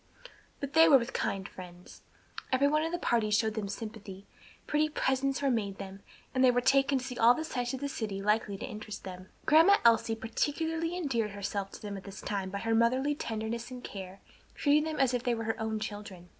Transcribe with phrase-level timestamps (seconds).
[0.59, 2.01] But they were with kind friends.
[2.51, 4.25] Every one in the party showed them sympathy,
[4.65, 6.01] pretty presents were made them,
[6.33, 9.03] and they were taken to see all the sights of the city likely to interest
[9.03, 9.29] them.
[9.45, 13.83] Grandma Elsie particularly endeared herself to them at this time by her motherly tenderness and
[13.83, 14.21] care,
[14.55, 16.29] treating them as if they were her own children.